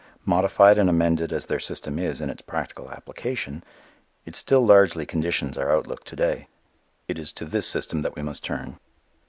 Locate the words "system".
1.59-1.99, 7.67-8.01